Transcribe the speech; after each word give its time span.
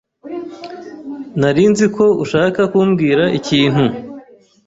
Nari 1.39 1.63
nzi 1.71 1.85
ko 1.95 2.05
ushaka 2.23 2.61
kumbwira 2.71 3.23
ikintu. 3.39 3.83